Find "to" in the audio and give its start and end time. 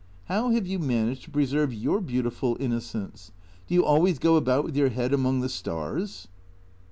1.25-1.29